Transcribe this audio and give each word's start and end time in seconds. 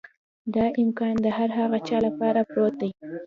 دا 0.55 0.65
امکان 0.81 1.15
د 1.21 1.27
هر 1.37 1.49
هغه 1.59 1.77
چا 1.87 1.97
لپاره 2.07 2.39
پروت 2.49 2.73
دی. 2.81 2.91